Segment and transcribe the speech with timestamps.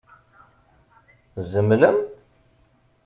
[1.33, 1.97] Tzemlem?